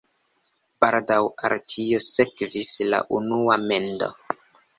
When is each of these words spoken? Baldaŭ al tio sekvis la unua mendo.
Baldaŭ 0.83 1.17
al 1.49 1.55
tio 1.73 1.99
sekvis 2.07 2.73
la 2.95 3.03
unua 3.19 3.61
mendo. 3.69 4.11